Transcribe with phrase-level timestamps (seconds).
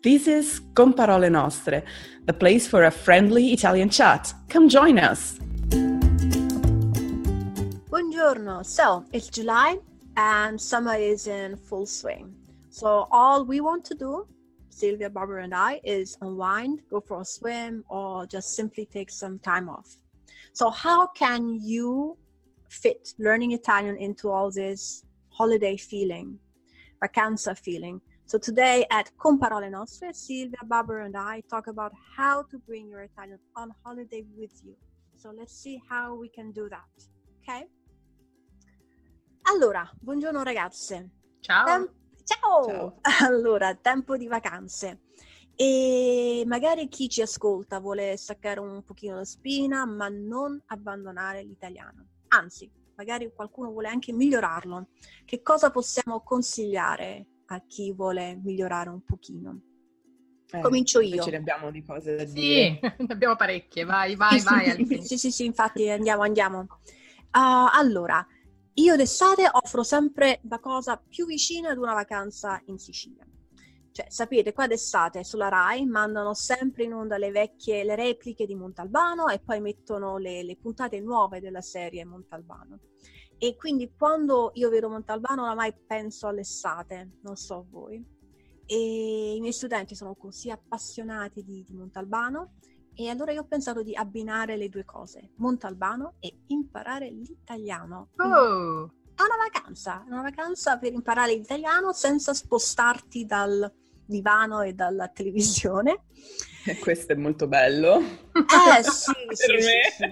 [0.00, 1.82] This is Con Parole Nostre,
[2.24, 4.32] the place for a friendly Italian chat.
[4.48, 5.40] Come join us.
[7.90, 8.64] Buongiorno.
[8.64, 9.76] So, it's July
[10.16, 12.32] and summer is in full swing.
[12.70, 14.28] So, all we want to do,
[14.70, 19.40] Sylvia, Barbara, and I, is unwind, go for a swim, or just simply take some
[19.40, 19.96] time off.
[20.52, 22.16] So, how can you
[22.68, 26.38] fit learning Italian into all this holiday feeling,
[27.02, 28.00] vacanza feeling?
[28.28, 32.86] So today at Con Parole Nostre, Silvia, Barbara and I talk about how to bring
[32.90, 34.76] your Italian on holiday with you.
[35.16, 37.08] So let's see how we can do that.
[37.40, 37.68] Ok?
[39.44, 41.08] Allora, buongiorno ragazze.
[41.40, 41.64] Ciao.
[41.64, 41.90] Tem-
[42.24, 42.66] ciao.
[42.66, 42.98] ciao.
[43.26, 45.04] Allora, tempo di vacanze.
[45.56, 52.08] E magari chi ci ascolta vuole staccare un pochino la spina, ma non abbandonare l'italiano.
[52.28, 54.88] Anzi, magari qualcuno vuole anche migliorarlo.
[55.24, 59.60] Che cosa possiamo consigliare a chi vuole migliorare un pochino.
[60.50, 61.22] Eh, Comincio io.
[61.22, 62.78] Ce ne abbiamo di cose da dire.
[62.80, 65.02] Sì, ne abbiamo parecchie, vai, vai, vai.
[65.02, 66.60] sì, sì, sì, infatti andiamo, andiamo.
[66.60, 68.26] Uh, allora,
[68.74, 73.26] io d'estate offro sempre la cosa più vicina ad una vacanza in Sicilia.
[73.90, 78.54] Cioè, sapete, qua d'estate sulla RAI mandano sempre in onda le vecchie, le repliche di
[78.54, 82.78] Montalbano e poi mettono le, le puntate nuove della serie Montalbano.
[83.38, 88.04] E quindi quando io vedo Montalbano oramai penso all'estate, non so voi.
[88.66, 92.54] E i miei studenti sono così appassionati di, di Montalbano
[92.94, 98.10] e allora io ho pensato di abbinare le due cose, Montalbano e imparare l'italiano.
[98.16, 98.92] Oh.
[99.20, 103.72] A una vacanza, una vacanza per imparare l'italiano senza spostarti dal
[104.04, 106.06] divano e dalla televisione.
[106.66, 107.98] E questo è molto bello.
[108.00, 110.04] Eh sì, sì, sì, sì.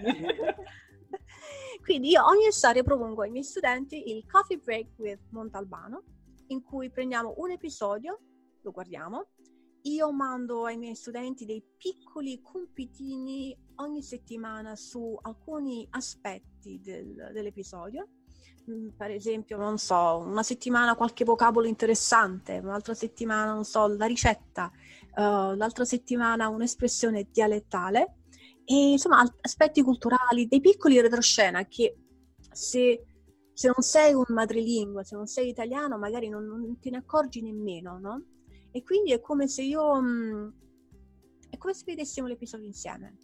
[1.87, 6.03] Quindi io ogni estate propongo ai miei studenti il Coffee Break with Montalbano,
[6.49, 8.19] in cui prendiamo un episodio,
[8.61, 9.29] lo guardiamo,
[9.83, 18.09] io mando ai miei studenti dei piccoli compitini ogni settimana su alcuni aspetti del, dell'episodio.
[18.69, 24.07] Mm, per esempio, non so, una settimana qualche vocabolo interessante, un'altra settimana, non so, la
[24.07, 24.73] ricetta,
[25.15, 28.16] uh, l'altra settimana un'espressione dialettale
[28.69, 31.97] e insomma aspetti culturali, dei piccoli retroscena che
[32.51, 33.07] se,
[33.53, 37.43] se non sei un madrelingua, se non sei italiano, magari non, non te ne accorgi
[37.43, 38.25] nemmeno, no?
[38.73, 40.01] E quindi è come se io...
[40.01, 40.49] Mh, mm,
[41.49, 43.19] è come se vedessimo l'episodio insieme.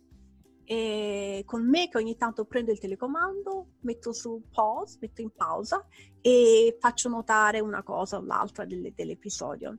[0.65, 5.85] E con me che ogni tanto prendo il telecomando, metto su pause, metto in pausa
[6.21, 9.77] e faccio notare una cosa o l'altra delle, dell'episodio.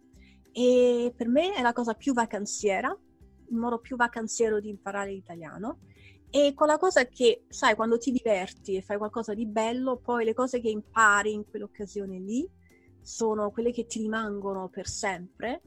[0.51, 2.95] E per me è la cosa più vacanziera
[3.49, 5.79] il modo più vacanziero di imparare l'italiano.
[6.29, 10.33] E quella cosa che, sai, quando ti diverti e fai qualcosa di bello, poi le
[10.33, 12.49] cose che impari in quell'occasione lì
[13.01, 15.61] sono quelle che ti rimangono per sempre.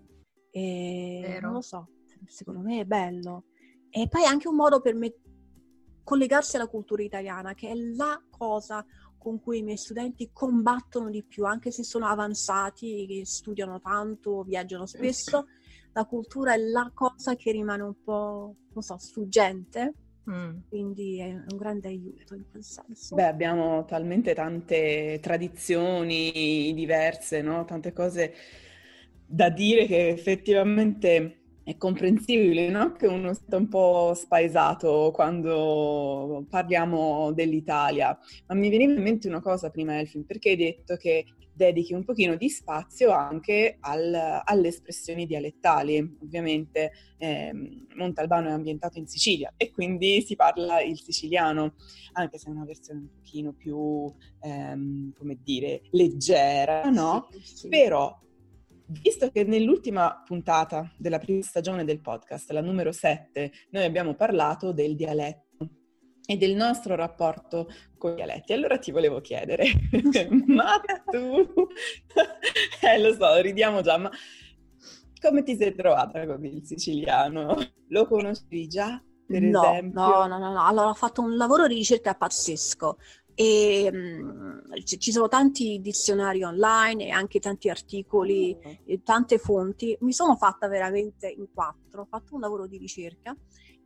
[0.51, 1.47] E Vero.
[1.47, 1.89] non lo so,
[2.27, 3.45] secondo me è bello.
[3.91, 5.15] E poi è anche un modo per me
[6.03, 8.85] collegarsi alla cultura italiana, che è la cosa
[9.19, 14.43] con cui i miei studenti combattono di più, anche se sono avanzati, che studiano tanto,
[14.43, 15.47] viaggiano spesso
[15.97, 19.95] la cultura è la cosa che rimane un po', non so, sfuggente.
[20.31, 20.59] Mm.
[20.69, 23.15] Quindi è un grande aiuto in quel senso.
[23.15, 27.65] Beh, abbiamo talmente tante tradizioni diverse, no?
[27.65, 28.35] tante cose
[29.25, 32.93] da dire che effettivamente è comprensibile no?
[32.93, 38.19] che uno sta un po' spaesato quando parliamo dell'Italia.
[38.49, 41.25] Ma mi veniva in mente una cosa prima, Elfin, perché hai detto che
[41.57, 46.17] dedichi un pochino di spazio anche al, alle espressioni dialettali.
[46.23, 47.53] Ovviamente eh,
[47.97, 51.75] Montalbano è ambientato in Sicilia e quindi si parla il siciliano,
[52.13, 57.29] anche se è una versione un pochino più, ehm, come dire, leggera, no?
[57.31, 57.69] Sì, sì.
[57.69, 58.25] Però
[58.89, 64.71] Visto che nell'ultima puntata della prima stagione del podcast, la numero 7, noi abbiamo parlato
[64.71, 65.46] del dialetto
[66.27, 68.53] e del nostro rapporto con i dialetti.
[68.53, 69.65] Allora ti volevo chiedere,
[70.47, 71.47] ma tu,
[72.83, 74.11] eh lo so, ridiamo già, ma
[75.21, 77.57] come ti sei trovata con il siciliano?
[77.89, 80.01] Lo conosci già, per no, esempio?
[80.01, 82.99] No, no, no, no, allora ho fatto un lavoro di ricerca pazzesco
[83.39, 88.73] e um, ci sono tanti dizionari online e anche tanti articoli, mm.
[88.87, 89.97] e tante fonti.
[90.01, 93.37] Mi sono fatta veramente in quattro, ho fatto un lavoro di ricerca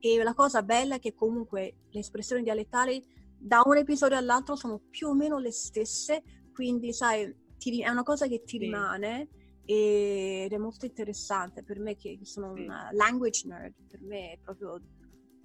[0.00, 3.04] e la cosa bella è che comunque le espressioni dialettali
[3.38, 8.02] da un episodio all'altro sono più o meno le stesse, quindi sai, ti, è una
[8.02, 8.64] cosa che ti sì.
[8.64, 9.28] rimane
[9.64, 12.62] ed è molto interessante per me che sono sì.
[12.62, 14.80] una language nerd, per me è proprio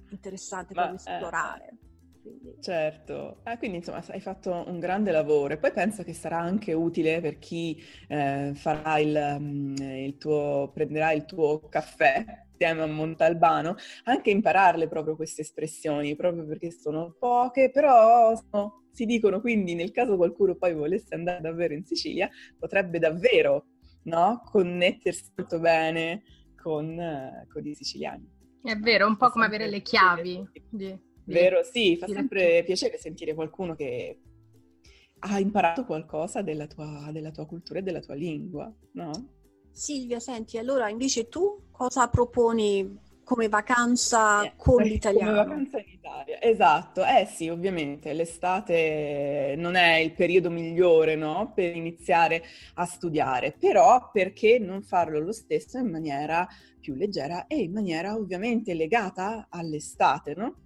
[0.10, 1.68] interessante Ma, per esplorare.
[1.68, 1.85] Eh,
[2.26, 2.56] Quindi...
[2.60, 6.74] Certo, eh, quindi insomma hai fatto un grande lavoro e poi penso che sarà anche
[6.74, 12.88] utile per chi eh, farà il, mm, il tuo, prenderà il tuo caffè insieme a
[12.88, 13.76] Montalbano,
[14.06, 19.92] anche impararle proprio queste espressioni, proprio perché sono poche, però sono, si dicono, quindi nel
[19.92, 22.28] caso qualcuno poi volesse andare davvero in Sicilia,
[22.58, 23.66] potrebbe davvero
[24.04, 26.24] no, connettersi molto bene
[26.56, 28.34] con, uh, con i siciliani.
[28.64, 30.44] È vero, un po' come avere le chiavi.
[30.70, 34.20] Di, vero, sì, fa sempre piacere sentire qualcuno che
[35.20, 39.12] ha imparato qualcosa della tua, della tua cultura e della tua lingua, no?
[39.72, 45.32] Silvia, senti, allora invece tu cosa proponi come vacanza eh, con l'italiano?
[45.32, 47.04] Come vacanza in Italia, esatto.
[47.04, 51.52] Eh sì, ovviamente l'estate non è il periodo migliore, no?
[51.54, 52.44] Per iniziare
[52.76, 56.48] a studiare, però perché non farlo lo stesso in maniera
[56.80, 60.62] più leggera e in maniera ovviamente legata all'estate, no?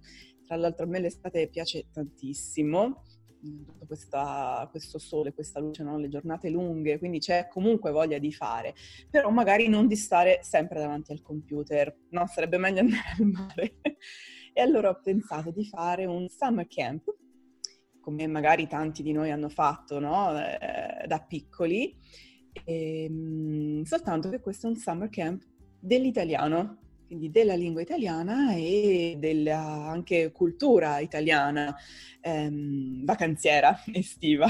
[0.50, 3.04] Tra l'altro a me l'estate piace tantissimo
[3.40, 5.96] tutto questa, questo sole, questa luce, no?
[5.96, 8.74] le giornate lunghe, quindi c'è comunque voglia di fare,
[9.08, 12.26] però magari non di stare sempre davanti al computer, no?
[12.26, 13.76] Sarebbe meglio andare al mare.
[14.52, 17.04] e allora ho pensato di fare un summer camp,
[18.00, 20.36] come magari tanti di noi hanno fatto, no?
[20.36, 21.96] eh, da piccoli,
[22.64, 25.44] e, ehm, soltanto che questo è un summer camp
[25.78, 31.74] dell'italiano, quindi della lingua italiana e della anche cultura italiana
[32.20, 34.46] ehm, vacanziera estiva.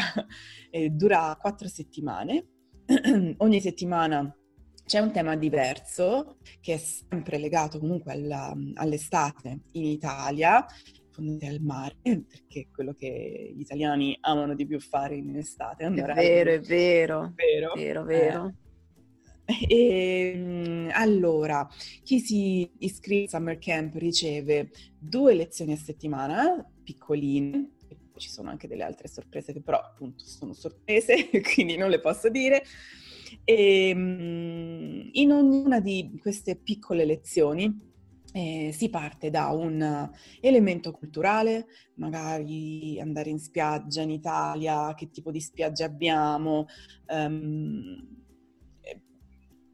[0.70, 2.48] E dura quattro settimane.
[3.38, 4.36] Ogni settimana
[4.84, 10.62] c'è un tema diverso che è sempre legato comunque alla, all'estate in Italia,
[11.16, 15.86] al mare, perché è quello che gli italiani amano di più fare in estate.
[15.86, 18.46] È vero, è vero, vero, vero, vero.
[18.48, 18.69] Eh,
[19.68, 21.68] e, ehm, allora,
[22.02, 27.70] chi si iscrive al Summer Camp riceve due lezioni a settimana, piccoline,
[28.16, 32.28] ci sono anche delle altre sorprese che però appunto sono sorprese, quindi non le posso
[32.28, 32.62] dire.
[33.44, 37.88] E, ehm, in ognuna di queste piccole lezioni
[38.32, 40.08] eh, si parte da un
[40.40, 46.66] elemento culturale, magari andare in spiaggia in Italia, che tipo di spiaggia abbiamo,
[47.08, 48.19] um,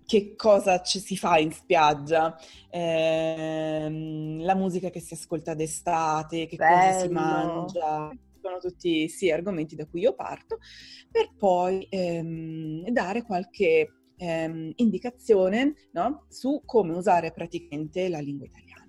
[0.06, 2.36] che cosa ci si fa in spiaggia,
[2.70, 6.80] ehm, la musica che si ascolta d'estate, che Bello.
[6.80, 8.10] cosa si mangia.
[8.40, 10.58] Sono tutti sì, argomenti da cui io parto,
[11.10, 16.26] per poi ehm, dare qualche ehm, indicazione no?
[16.28, 18.85] su come usare praticamente la lingua italiana.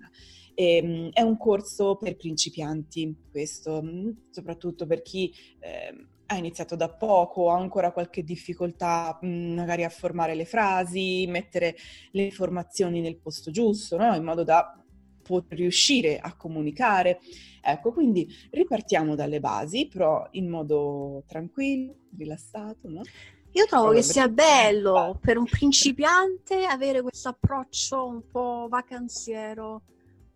[0.58, 5.94] E, ehm, è un corso per principianti, questo, mm, soprattutto per chi eh,
[6.26, 11.76] ha iniziato da poco, ha ancora qualche difficoltà mh, magari a formare le frasi, mettere
[12.10, 14.16] le informazioni nel posto giusto, no?
[14.16, 14.82] in modo da
[15.22, 17.20] poter riuscire a comunicare.
[17.62, 23.02] Ecco, quindi ripartiamo dalle basi, però in modo tranquillo, rilassato, no?
[23.52, 29.82] Io trovo che sia bello per un principiante avere questo approccio un po' vacanziero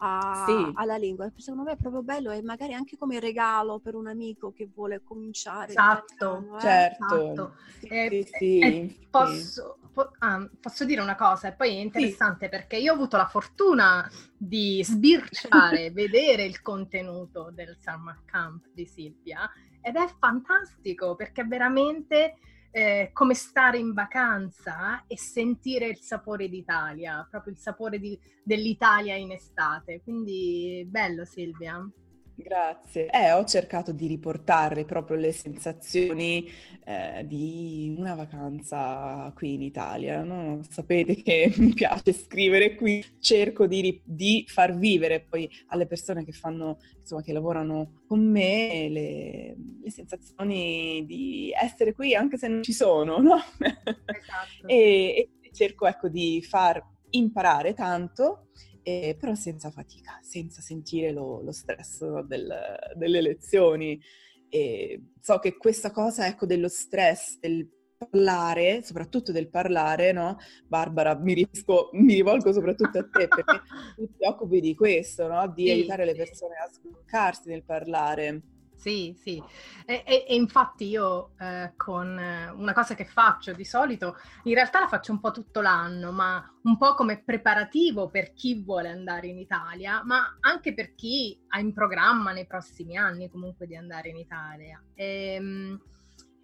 [0.04, 0.72] a, sì.
[0.75, 1.31] alla lingua.
[1.37, 5.00] Secondo me è proprio bello e magari anche come regalo per un amico che vuole
[5.02, 5.70] cominciare.
[5.70, 6.60] Esatto, eh?
[6.60, 7.14] certo.
[7.14, 7.54] Esatto.
[7.82, 12.76] Eh, sì, eh, posso, po- ah, posso, dire una cosa, e poi è interessante perché
[12.76, 19.48] io ho avuto la fortuna di sbirciare, vedere il contenuto del Summer Camp di Silvia
[19.81, 22.38] ed è fantastico perché veramente
[22.72, 29.14] eh, come stare in vacanza e sentire il sapore d'Italia, proprio il sapore di, dell'Italia
[29.14, 30.00] in estate.
[30.02, 31.86] Quindi bello Silvia.
[32.34, 33.08] Grazie.
[33.10, 36.48] Eh, ho cercato di riportare proprio le sensazioni
[36.84, 40.22] eh, di una vacanza qui in Italia.
[40.22, 40.60] No?
[40.69, 46.32] Sapete che mi piace scrivere qui, cerco di, di, far vivere poi alle persone che
[46.32, 52.62] fanno, insomma, che lavorano con me le, le sensazioni di essere qui anche se non
[52.62, 53.36] ci sono, no?
[53.36, 54.67] Esatto.
[54.67, 58.48] e, e cerco ecco di far imparare tanto
[58.82, 62.53] eh, però senza fatica, senza sentire lo, lo stress del,
[62.94, 64.01] delle lezioni.
[64.48, 67.69] E so che questa cosa, ecco, dello stress, del
[68.08, 70.36] parlare, soprattutto del parlare, no?
[70.67, 73.62] Barbara, mi, riesco, mi rivolgo soprattutto a te perché
[73.96, 75.46] tu ti occupi di questo, no?
[75.55, 78.43] Di sì, aiutare le persone a sbloccarsi nel parlare.
[78.82, 79.41] Sì, sì.
[79.86, 84.55] E, e, e infatti io eh, con eh, una cosa che faccio di solito, in
[84.55, 88.89] realtà la faccio un po' tutto l'anno, ma un po' come preparativo per chi vuole
[88.89, 93.77] andare in Italia, ma anche per chi ha in programma nei prossimi anni comunque di
[93.77, 94.82] andare in Italia.
[94.94, 95.81] E, ehm,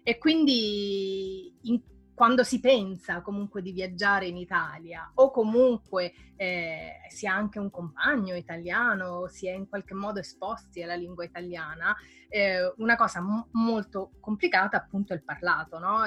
[0.01, 1.81] e quindi in
[2.19, 7.69] quando si pensa comunque di viaggiare in Italia o comunque eh, si ha anche un
[7.69, 11.95] compagno italiano, si è in qualche modo esposti alla lingua italiana,
[12.27, 16.03] eh, una cosa m- molto complicata appunto è il parlato, no?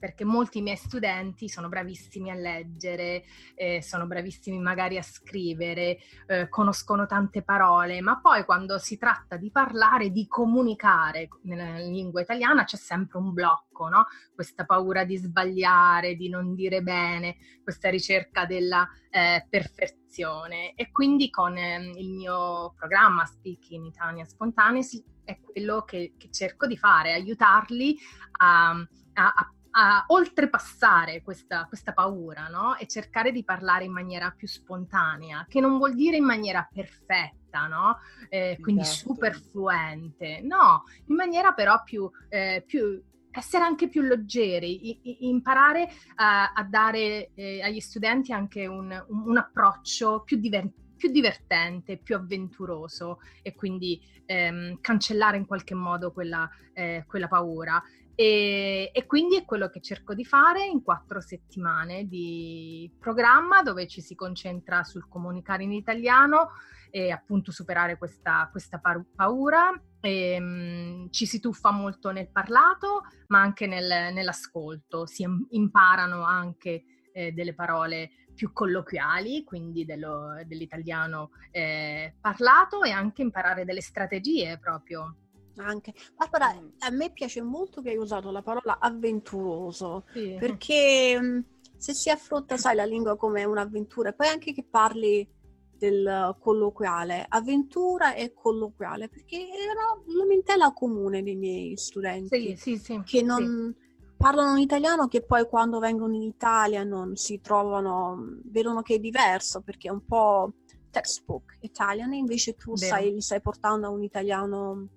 [0.00, 3.22] Perché molti miei studenti sono bravissimi a leggere,
[3.54, 9.36] eh, sono bravissimi magari a scrivere, eh, conoscono tante parole, ma poi quando si tratta
[9.36, 14.06] di parlare, di comunicare nella lingua italiana c'è sempre un blocco, no?
[14.34, 20.72] questa paura di sbagliare, di non dire bene, questa ricerca della eh, perfezione.
[20.74, 26.30] E quindi con ehm, il mio programma Speak in Italia Spontaneous è quello che, che
[26.30, 27.96] cerco di fare, aiutarli
[28.38, 32.76] a, a, a a oltrepassare questa, questa paura no?
[32.76, 37.66] e cercare di parlare in maniera più spontanea, che non vuol dire in maniera perfetta,
[37.66, 37.98] no?
[38.28, 39.12] eh, quindi esatto.
[39.12, 45.28] super fluente, no, in maniera però più, eh, più essere anche più leggeri, i, i,
[45.28, 51.10] imparare a, a dare eh, agli studenti anche un, un, un approccio più, diver- più,
[51.10, 57.82] divertente, più avventuroso e quindi ehm, cancellare in qualche modo quella, eh, quella paura.
[58.20, 63.86] E, e, quindi è quello che cerco di fare in quattro settimane di programma dove
[63.86, 66.50] ci si concentra sul comunicare in italiano
[66.90, 68.78] e appunto superare questa, questa
[69.16, 69.72] paura.
[70.00, 76.84] E, um, ci si tuffa molto nel parlato ma anche nel, nell'ascolto, si imparano anche
[77.14, 84.58] eh, delle parole più colloquiali, quindi dello, dell'italiano eh, parlato e anche imparare delle strategie
[84.58, 85.14] proprio
[85.56, 85.94] anche.
[86.16, 86.68] Barbara, mm.
[86.78, 90.36] a me piace molto che hai usato la parola avventuroso, sì.
[90.38, 91.38] perché mm,
[91.76, 95.28] se si affronta, sai, la lingua come un'avventura, e poi anche che parli
[95.76, 103.00] del colloquiale, avventura e colloquiale, perché era la lamentela comune dei miei studenti, sì, sì,
[103.02, 103.74] che non
[104.20, 108.98] parlano in italiano che poi quando vengono in Italia non si trovano, vedono che è
[108.98, 110.52] diverso perché è un po'
[110.90, 114.88] textbook italiano, invece tu stai, li stai portando a un italiano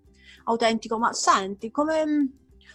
[0.44, 2.26] autentico, ma senti come mm,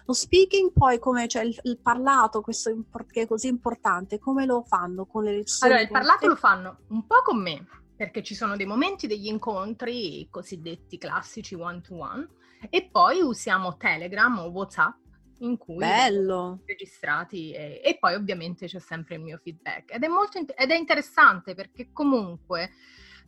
[0.07, 2.75] lo speaking poi come cioè il, il, parlato, questo
[3.09, 5.73] che è così importante, come lo fanno con le lezioni?
[5.73, 9.27] Allora, il parlato lo fanno un po' con me, perché ci sono dei momenti degli
[9.27, 12.29] incontri cosiddetti classici one to one
[12.71, 14.97] e poi usiamo Telegram o WhatsApp
[15.41, 16.63] in cui Bello.
[16.65, 20.75] registrati e, e, poi ovviamente c'è sempre il mio feedback ed è molto ed è
[20.75, 22.71] interessante perché comunque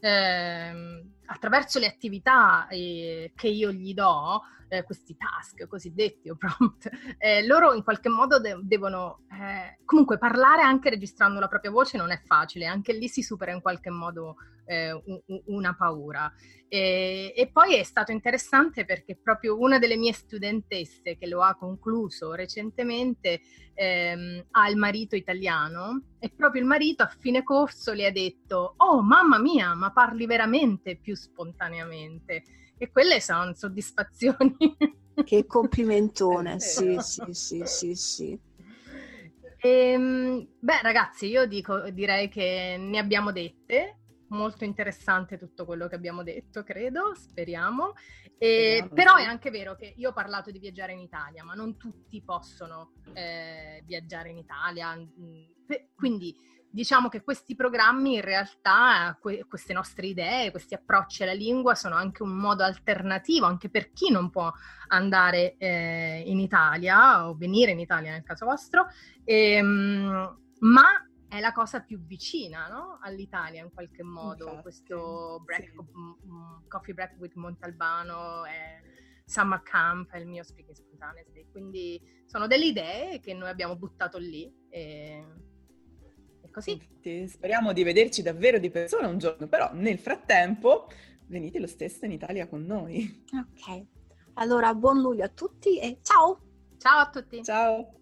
[0.01, 6.89] ehm, attraverso le attività eh, che io gli do, eh, questi task cosiddetti o prompt,
[7.19, 11.97] eh, loro in qualche modo de- devono eh, comunque parlare anche registrando la propria voce
[11.97, 16.33] non è facile, anche lì si supera in qualche modo eh, un- una paura.
[16.69, 21.57] E-, e poi è stato interessante perché proprio una delle mie studentesse che lo ha
[21.57, 23.41] concluso recentemente
[23.75, 28.75] ehm, ha il marito italiano e proprio il marito a fine corso le ha detto
[28.77, 32.43] oh mamma mia ma parli veramente più spontaneamente
[32.77, 34.57] e quelle sono soddisfazioni.
[35.23, 38.41] Che complimentone, sì, sì, sì, sì, sì.
[39.59, 43.97] E, ehm, beh, ragazzi, io dico, direi che ne abbiamo dette.
[44.31, 47.93] Molto interessante tutto quello che abbiamo detto, credo, speriamo.
[48.39, 51.53] E, speriamo però è anche vero che io ho parlato di viaggiare in Italia, ma
[51.55, 54.97] non tutti possono eh, viaggiare in Italia.
[55.95, 56.35] Quindi
[56.71, 61.97] diciamo che questi programmi in realtà, que- queste nostre idee, questi approcci alla lingua sono
[61.97, 64.51] anche un modo alternativo anche per chi non può
[64.89, 68.87] andare eh, in Italia o venire in Italia nel caso vostro,
[69.25, 72.99] ehm, ma è la cosa più vicina no?
[73.03, 75.77] all'Italia in qualche modo, Infatti, questo break, sì.
[75.77, 78.45] m- coffee break with Montalbano.
[78.45, 78.83] È,
[79.25, 84.19] Summer Camp è il mio speaking spontaneous quindi sono delle idee che noi abbiamo buttato
[84.19, 85.25] lì e
[86.51, 86.81] così.
[87.27, 90.89] Speriamo di vederci davvero di persona un giorno, però nel frattempo
[91.27, 93.25] venite lo stesso in Italia con noi.
[93.33, 93.85] Ok,
[94.35, 96.41] allora buon luglio a tutti e ciao!
[96.79, 97.43] Ciao a tutti!
[97.43, 97.95] Ciao!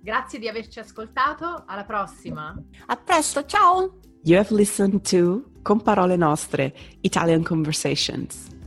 [0.00, 2.56] Grazie di averci ascoltato, alla prossima!
[2.86, 4.00] A presto, ciao!
[4.22, 8.57] You have listened to Con parole nostre, Italian Conversations.